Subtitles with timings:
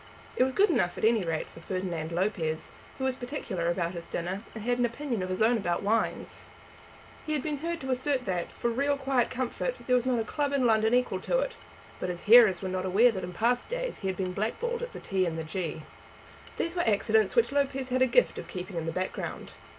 [0.35, 4.07] It was good enough at any rate for Ferdinand Lopez, who was particular about his
[4.07, 6.47] dinner, and had an opinion of his own about wines.
[7.23, 10.23] He had been heard to assert that, for real quiet comfort, there was not a
[10.23, 11.51] club in London equal to it;
[11.99, 14.93] but his hearers were not aware that in past days he had been blackballed at
[14.93, 15.83] the T and the G.
[16.57, 19.51] These were accidents which Lopez had a gift of keeping in the background.